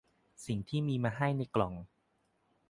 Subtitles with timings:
[0.45, 1.73] สิ่งที่มีมาให้ในกล่อง